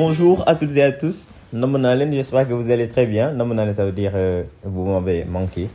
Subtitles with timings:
[0.00, 1.34] Bonjour à toutes et à tous.
[1.52, 3.32] Nomonalen, j'espère que vous allez très bien.
[3.32, 5.66] Nomonalen, ça veut dire euh, vous m'avez manqué,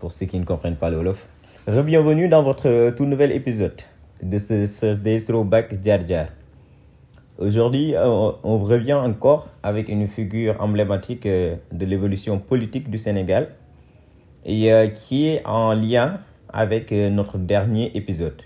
[0.00, 1.26] pour ceux qui ne comprennent pas le Wolof.
[1.66, 3.80] Bienvenue dans votre euh, tout nouvel épisode
[4.22, 6.26] de ce Thursday Throwback Jar Jar.
[7.38, 13.48] Aujourd'hui, euh, on, revient encore avec une figure emblématique euh, de l'évolution politique du Sénégal
[14.44, 16.20] et qui est en lien
[16.52, 18.42] avec notre dernier épisode.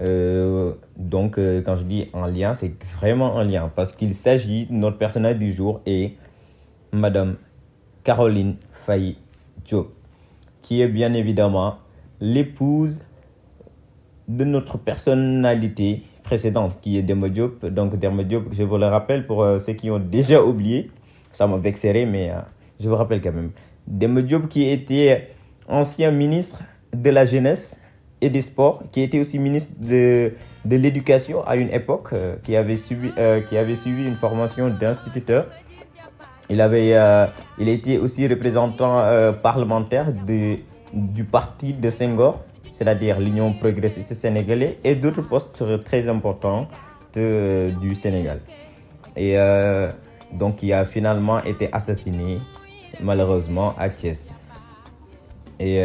[0.00, 4.66] Euh, donc, euh, quand je dis en lien, c'est vraiment en lien parce qu'il s'agit
[4.70, 6.14] notre personnage du jour et
[6.92, 7.36] Madame
[8.04, 9.16] Caroline Faye
[9.64, 9.92] Diop,
[10.62, 11.78] qui est bien évidemment
[12.20, 13.02] l'épouse
[14.28, 17.66] de notre personnalité précédente, qui est Demba Diop.
[17.66, 20.90] Donc, Demba Diop, je vous le rappelle pour euh, ceux qui ont déjà oublié,
[21.32, 22.32] ça m'a vexé, mais
[22.78, 23.50] je vous rappelle quand même.
[23.86, 25.30] Demba Diop, qui était
[25.66, 26.62] ancien ministre
[26.94, 27.82] de la Jeunesse
[28.20, 30.32] et des Sports, qui était aussi ministre de,
[30.64, 34.68] de l'Éducation à une époque, euh, qui, avait suivi, euh, qui avait suivi une formation
[34.70, 35.46] d'instituteur.
[36.50, 37.26] Il, avait, euh,
[37.58, 39.02] il était aussi représentant
[39.42, 40.56] parlementaire de,
[40.92, 46.66] du parti de Senghor, c'est-à-dire l'Union progressiste sénégalaise, et d'autres postes très importants
[47.14, 48.40] de- du Sénégal.
[49.14, 49.36] Et
[50.32, 52.38] donc, il a finalement été assassiné,
[53.00, 54.34] malheureusement, à Thiès.
[55.60, 55.82] Et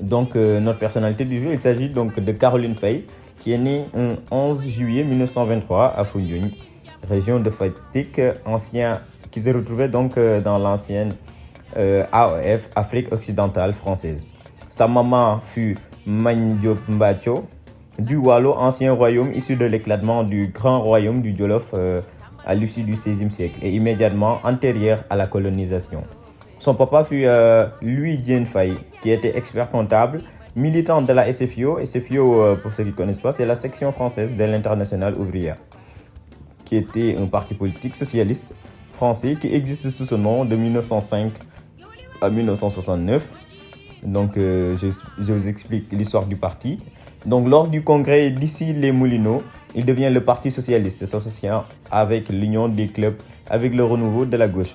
[0.00, 3.04] donc, euh, notre personnalité du jour, il s'agit donc de Caroline Faye,
[3.38, 6.50] qui est née le 11 juillet 1923 à Foundiougne,
[7.08, 11.12] région de Fatick, ancien, qui se retrouvait donc euh, dans l'ancienne
[11.76, 14.24] euh, AOF, Afrique occidentale française.
[14.68, 17.44] Sa maman fut Magne Diop Mbatio,
[17.98, 22.02] du Wallo, ancien royaume issu de l'éclatement du grand royaume du Jolof euh,
[22.44, 26.04] à l'issue du XVIe siècle et immédiatement antérieur à la colonisation.
[26.58, 30.22] Son papa fut euh, Louis Dien Faye, qui était expert comptable,
[30.54, 31.84] militant de la SFIO.
[31.84, 35.56] SFIO, euh, pour ceux qui ne connaissent pas, c'est la section française de l'internationale ouvrière,
[36.64, 38.54] qui était un parti politique socialiste
[38.94, 41.32] français qui existe sous ce nom de 1905
[42.22, 43.28] à 1969.
[44.02, 44.88] Donc, euh, je,
[45.18, 46.78] je vous explique l'histoire du parti.
[47.26, 49.42] Donc, lors du congrès d'ici les Moulineaux,
[49.74, 53.16] il devient le Parti socialiste, s'associant avec l'Union des clubs,
[53.50, 54.74] avec le renouveau de la gauche.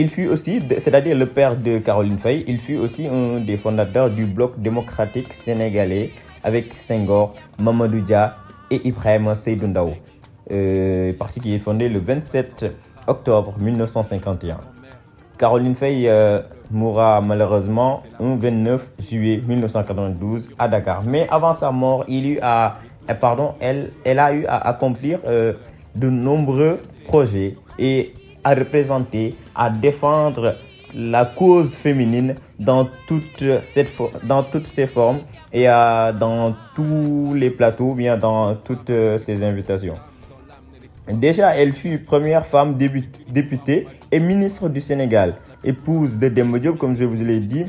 [0.00, 4.10] Il fut aussi, c'est-à-dire le père de Caroline Faye, il fut aussi un des fondateurs
[4.10, 6.12] du bloc démocratique sénégalais
[6.44, 8.36] avec Senghor, Mamadou Dia
[8.70, 9.66] et Ibrahim Seydou.
[10.52, 12.66] Euh, parti qui est fondé le 27
[13.08, 14.58] octobre 1951.
[15.36, 21.02] Caroline Faye euh, mourra malheureusement un 29 juillet 1992 à Dakar.
[21.02, 22.40] Mais avant sa mort, il eut
[23.20, 25.54] pardon, elle, elle a eu à accomplir euh,
[25.96, 26.78] de nombreux
[27.08, 30.56] projets et à représenter, à défendre
[30.94, 32.88] la cause féminine dans
[33.62, 33.92] cette
[34.24, 35.18] dans toutes ses formes
[35.52, 39.96] et à- dans tous les plateaux, bien dans toutes euh, ses invitations.
[41.12, 46.96] Déjà, elle fut première femme députée et ministre du Sénégal, épouse de Demba Diop, comme
[46.96, 47.66] je vous l'ai dit.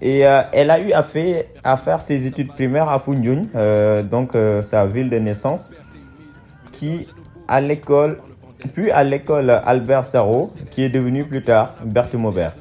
[0.00, 1.04] Et euh, elle a eu à,
[1.64, 5.72] à faire ses études primaires à Foundiougne, euh, donc euh, sa ville de naissance,
[6.72, 7.08] qui
[7.48, 8.20] à l'école,
[8.72, 12.54] puis à l'école Albert Sarraut, qui est devenue plus tard Berthe Maubert.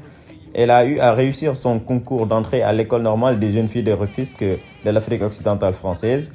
[0.54, 3.92] Elle a eu à réussir son concours d'entrée à l'école normale des jeunes filles de
[3.92, 6.32] Rufisque de l'Afrique occidentale française,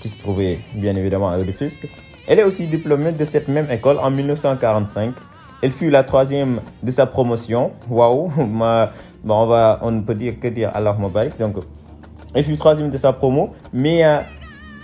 [0.00, 1.88] qui se trouvait bien évidemment à Rufisque.
[2.28, 5.14] Elle est aussi diplômée de cette même école en 1945.
[5.62, 7.72] Elle fut la troisième de sa promotion.
[7.88, 8.88] Waouh, bon,
[9.28, 11.38] on, on ne peut dire que dire Allah Mubarak.
[11.38, 11.56] Donc,
[12.34, 14.18] elle fut troisième de sa promo, mais euh,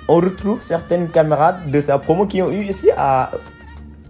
[0.09, 3.31] on retrouve certaines camarades de sa promo qui ont eu ici à,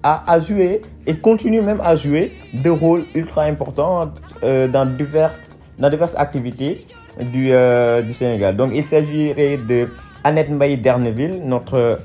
[0.02, 4.12] à, à jouer et continuent même à jouer des rôles ultra importants
[4.43, 6.87] euh, dans, diverses, dans diverses activités
[7.20, 8.56] du, euh, du Sénégal.
[8.56, 9.88] Donc il s'agirait de
[10.25, 12.00] Annette Mbaye Derneville, notre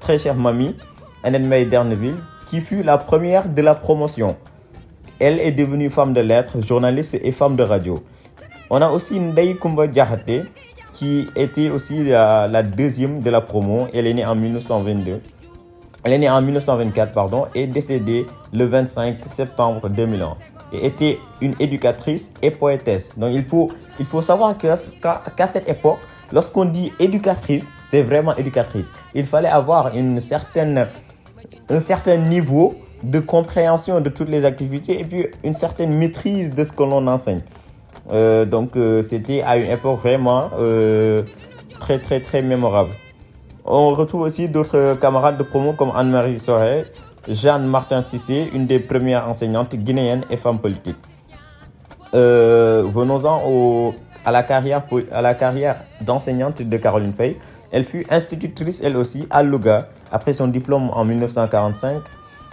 [0.00, 0.76] très chère mamie,
[1.22, 2.16] Annette Mbaye Derneville,
[2.46, 4.36] qui fut la première de la promotion.
[5.18, 8.02] Elle est devenue femme de lettres, journaliste et femme de radio.
[8.70, 10.42] On a aussi Ndei Kumba Diakhaté,
[10.92, 13.88] qui était aussi la deuxième de la promo.
[13.92, 15.20] Elle est née en 1922.
[16.04, 20.34] Elle est née en 1924, pardon, et décédée le 25 septembre 2001.
[20.72, 23.10] Et était une éducatrice et poétesse.
[23.16, 25.98] Donc il faut Il faut savoir qu'à cette époque,
[26.32, 28.92] lorsqu'on dit éducatrice, c'est vraiment éducatrice.
[29.14, 30.88] Il fallait avoir une certaine,
[31.70, 36.64] un certain niveau de compréhension de toutes les activités et puis une certaine maîtrise de
[36.64, 37.42] ce que l'on enseigne.
[38.12, 41.22] Euh, donc euh, c'était à une époque vraiment euh,
[41.80, 42.90] très très très mémorable.
[43.64, 46.84] On retrouve aussi d'autres camarades de promo comme Anne-Marie Soré,
[47.28, 50.98] Jeanne Martin Sissé, une des premières enseignantes guinéennes et femme politique.
[52.12, 53.94] Venons-en
[54.24, 54.84] à la carrière,
[55.38, 57.38] carrière d'enseignante de Caroline Fay.
[57.72, 62.02] Elle fut institutrice elle aussi à Louga après son diplôme en 1945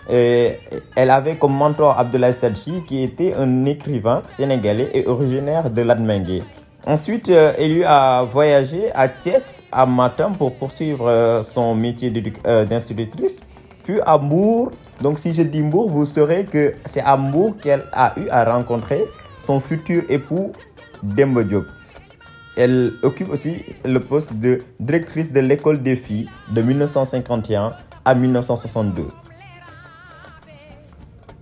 [0.10, 6.44] elle avait comme mentor Abdoulaye Sadji, qui était un écrivain sénégalais et originaire de l'Admengue.
[6.86, 12.12] Ensuite, euh, eut à voyager à Thiès, à Matin, pour poursuivre euh, son métier
[12.48, 13.42] euh, d'institutrice.
[13.84, 14.72] Puis à Mour.
[15.00, 18.44] Donc, si je dis Mour, vous saurez que c'est à Mour qu'elle a eu à
[18.46, 19.06] rencontrer
[19.44, 20.54] son futur époux,
[21.04, 21.66] Dembo Diop.
[22.58, 27.74] Elle occupe aussi le poste de directrice de l'école des filles de 1951
[28.06, 29.08] à 1962.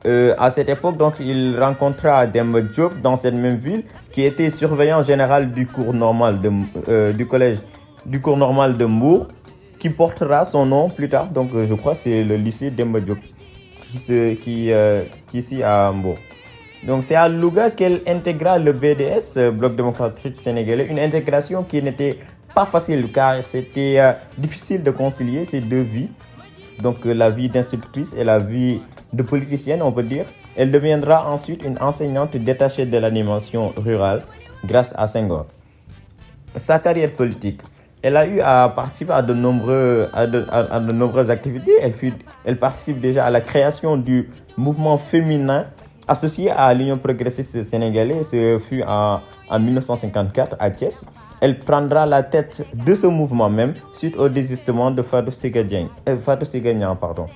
[0.05, 4.49] Euh, à cette époque, donc, il rencontra Dembe Diop dans cette même ville, qui était
[4.49, 6.39] surveillant général du cours normal
[6.87, 7.57] euh, du collège,
[8.05, 9.27] du cours normal de Mour,
[9.77, 11.29] qui portera son nom plus tard.
[11.29, 13.19] Donc, euh, je crois que c'est le lycée Dembe Diop,
[13.91, 13.97] qui,
[14.37, 14.71] qui,
[15.27, 16.15] qui ici à Mour.
[16.85, 22.19] Donc, c'est à Louga qu'elle intégra le BDS, Bloc démocratique sénégalais, une intégration qui n'était
[22.55, 26.07] pas facile car c'était difficile de concilier ces deux vies.
[26.81, 28.79] Donc, la vie d'institutrice et la vie
[29.13, 30.25] de politicienne, on peut dire.
[30.55, 34.23] Elle deviendra ensuite une enseignante détachée de l'animation rurale
[34.65, 35.45] grâce à Senghor.
[36.55, 37.61] Sa carrière politique.
[38.01, 41.73] Elle a eu à participer à de, nombreuses activités.
[42.45, 45.65] Elle participe déjà à la création du mouvement féminin
[46.07, 48.29] associé à l'Union progressiste sénégalaise.
[48.29, 49.19] Ce fut en,
[49.49, 51.05] en 1954 à Thiès.
[51.41, 55.87] Elle prendra la tête de ce mouvement même suite au désistement de Fatou Sigagnan.
[56.07, 57.27] Euh, pardon.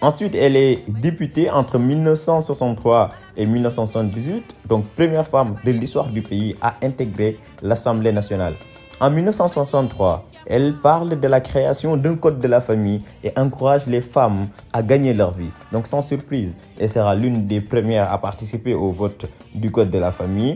[0.00, 6.54] Ensuite, elle est députée entre 1963 et 1978, donc première femme de l'histoire du pays
[6.62, 8.54] à intégrer l'Assemblée nationale.
[9.00, 14.00] En 1963, elle parle de la création d'un code de la famille et encourage les
[14.00, 15.50] femmes à gagner leur vie.
[15.72, 19.98] Donc sans surprise, elle sera l'une des premières à participer au vote du code de
[19.98, 20.54] la famille.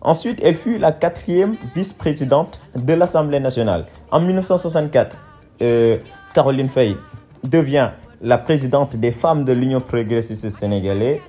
[0.00, 3.86] Ensuite, elle fut la quatrième vice-présidente de l'Assemblée nationale.
[4.12, 5.16] En 1964,
[5.62, 5.98] euh,
[6.34, 6.96] Caroline Fay
[7.44, 7.90] devient
[8.20, 11.20] la présidente des femmes de l'Union progressiste sénégalaise,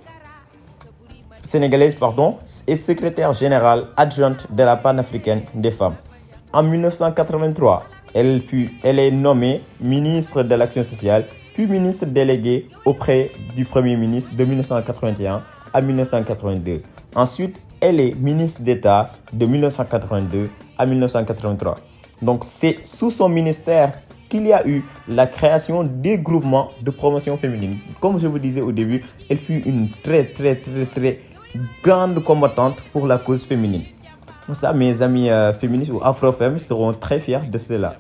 [1.44, 5.96] sénégalaise pardon, et secrétaire générale adjointe de la panafricaine des femmes.
[6.52, 7.84] En 1983,
[8.14, 13.96] elle, fut, elle est nommée ministre de l'Action sociale, puis ministre déléguée auprès du Premier
[13.96, 16.82] ministre de 1981 à 1982.
[17.16, 21.76] Ensuite, elle est ministre d'État de 1982 à 1983.
[22.22, 23.94] Donc c'est sous son ministère
[24.32, 27.76] qu'il y a eu la création des groupements de promotion féminine.
[28.00, 31.20] Comme je vous disais au début, elle fut une très très très très
[31.84, 33.84] grande combattante pour la cause féminine.
[34.54, 37.96] Ça, mes amis euh, féministes ou afro-femmes seront très fiers de cela.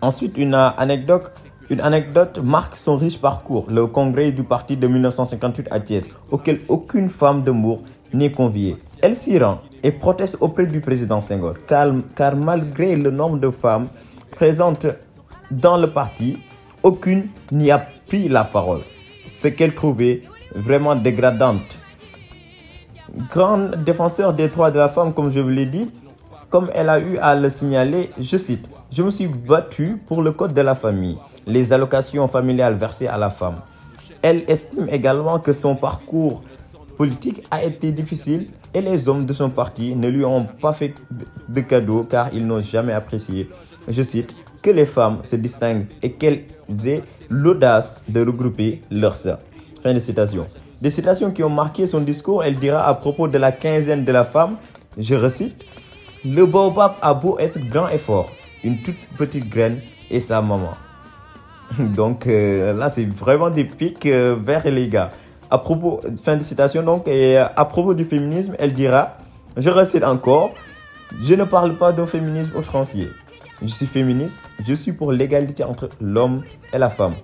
[0.00, 1.32] Ensuite, une euh, anecdote,
[1.70, 6.60] une anecdote marque son riche parcours, le congrès du parti de 1958 à Thiès, auquel
[6.68, 7.82] aucune femme de Mour
[8.12, 8.76] n'est conviée.
[9.02, 13.50] Elle s'y rend et proteste auprès du président Senghor, car, car malgré le nombre de
[13.50, 13.88] femmes
[14.30, 14.86] présentes
[15.60, 16.38] dans le parti,
[16.82, 18.80] aucune n'y a pris la parole,
[19.26, 20.22] ce qu'elle trouvait
[20.54, 21.78] vraiment dégradante.
[23.30, 25.90] Grand défenseur des droits de la femme, comme je vous l'ai dit,
[26.50, 30.32] comme elle a eu à le signaler, je cite, Je me suis battue pour le
[30.32, 33.56] code de la famille, les allocations familiales versées à la femme.
[34.22, 36.42] Elle estime également que son parcours
[36.96, 40.94] politique a été difficile et les hommes de son parti ne lui ont pas fait
[41.48, 43.50] de cadeaux car ils n'ont jamais apprécié,
[43.88, 44.34] je cite,
[44.64, 46.44] que les femmes se distinguent et qu'elles
[46.86, 49.40] aient l'audace de regrouper leurs sœurs.
[49.82, 50.46] Fin de citation.
[50.80, 54.12] Des citations qui ont marqué son discours, elle dira à propos de la quinzaine de
[54.12, 54.56] la femme,
[54.96, 55.66] je recite,
[56.24, 58.30] Le baobab a beau être grand et fort,
[58.62, 59.80] une toute petite graine
[60.10, 60.72] et sa maman.
[61.78, 65.10] Donc euh, là, c'est vraiment des pics euh, vers les gars.
[65.50, 69.18] À propos, fin de citation donc, et euh, à propos du féminisme, elle dira,
[69.58, 70.54] je recite encore,
[71.20, 73.10] je ne parle pas d'un féminisme outrancier.
[73.62, 76.42] Je suis féministe, je suis pour l'égalité entre l'homme
[76.72, 77.14] et la femme.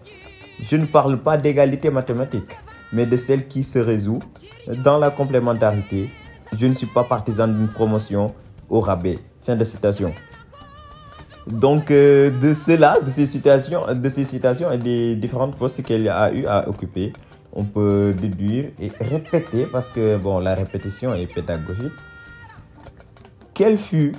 [0.63, 2.57] Je ne parle pas d'égalité mathématique,
[2.93, 4.21] mais de celle qui se résout
[4.85, 6.11] dans la complémentarité.
[6.57, 8.35] Je ne suis pas partisan d'une promotion
[8.69, 9.19] au rabais.
[9.43, 10.13] Fin de citation.
[11.47, 16.09] Donc, euh, de cela, de ces citations, de ces citations et des différentes postes qu'elle
[16.09, 17.13] a eu à occuper,
[17.53, 21.93] on peut déduire et répéter parce que bon, la répétition est pédagogique
[23.55, 24.15] qu'elle fut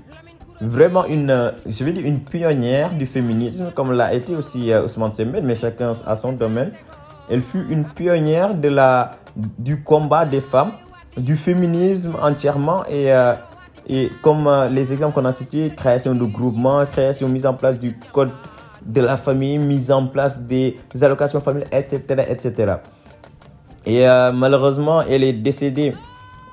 [0.61, 5.11] vraiment une, je vais dire une pionnière du féminisme, comme l'a été aussi euh, Ousmane
[5.11, 6.71] Sembène, mais chacun a son domaine.
[7.29, 10.73] Elle fut une pionnière de la, du combat des femmes,
[11.17, 13.33] du féminisme entièrement et, euh,
[13.87, 17.77] et comme euh, les exemples qu'on a cités, création de groupements, création, mise en place
[17.77, 18.31] du code
[18.85, 22.01] de la famille, mise en place des allocations familiales, etc.
[22.29, 22.73] etc.
[23.85, 25.93] Et euh, malheureusement, elle est décédée.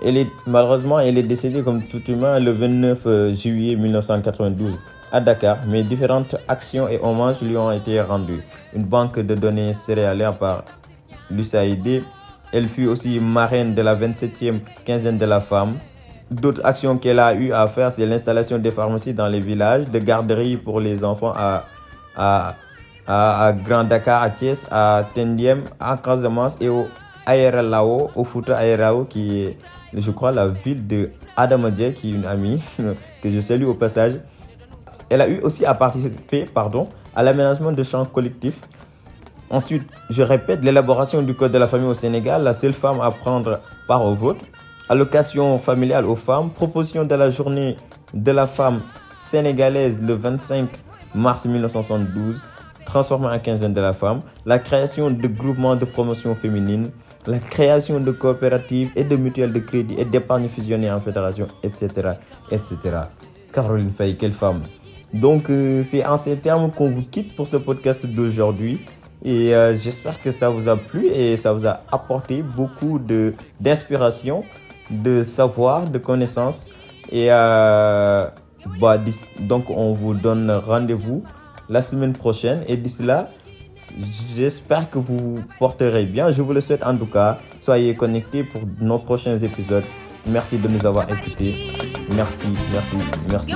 [0.05, 4.79] Elle est, malheureusement, elle est décédée comme tout humain le 29 euh, juillet 1992
[5.11, 5.59] à Dakar.
[5.67, 8.43] Mais différentes actions et hommages lui ont été rendus.
[8.75, 10.65] Une banque de données céréalières par
[11.31, 12.03] l'USAID.
[12.53, 15.79] Elle fut aussi marraine de la 27e quinzaine de la femme.
[16.31, 19.99] D'autres actions qu'elle a eu à faire, c'est l'installation des pharmacies dans les villages, de
[19.99, 21.65] garderies pour les enfants à,
[22.17, 22.55] à,
[23.07, 26.87] à, Grand Dakar, à Thiès, à Tendiem, à Casamance et au
[27.29, 29.59] Aéralao, au Fouta Aérao, qui est,
[29.93, 32.63] je crois, la ville de Adamadia, qui est une amie
[33.23, 34.15] que je salue au passage.
[35.11, 38.61] Elle a eu aussi à participer pardon, à l'aménagement de champs collectifs.
[39.51, 43.11] Ensuite, je répète, l'élaboration du Code de la famille au Sénégal, la seule femme à
[43.11, 44.41] prendre part au vote.
[44.89, 47.77] Allocation familiale aux femmes, proposition de la journée
[48.15, 50.69] de la femme sénégalaise le 25
[51.15, 52.43] mars 1972,
[52.87, 56.91] transformée en quinzaine de la femme, la création de groupements de promotion féminine,
[57.29, 62.13] la création de coopératives et de mutuelles de crédit et d'épargne fusionnées en fédération, etc.
[62.51, 62.77] etc.
[63.53, 64.63] Caroline Faye, quelle femme
[65.13, 68.81] Donc, euh, c'est en ces termes qu'on vous quitte pour ce podcast d'aujourd'hui.
[69.23, 72.99] Et euh, j'espère que ça vous a plu et ça vous a apporté beaucoup
[73.61, 74.45] d'inspiration,
[74.91, 76.69] de, savoir, de connaissances.
[77.13, 78.27] Et euh,
[78.81, 78.99] bah,
[79.41, 81.25] donc, on vous donne rendez-vous
[81.69, 82.63] la semaine prochaine.
[82.69, 83.29] Et d'ici là,
[84.37, 86.31] j'espère que vous porterez bien.
[86.33, 87.39] Je vous le souhaite en tout cas.
[87.61, 89.85] Soyez connectés pour nos prochains épisodes.
[90.27, 91.55] Merci de nous avoir écoutés.
[92.15, 92.97] Merci, merci,
[93.31, 93.55] merci.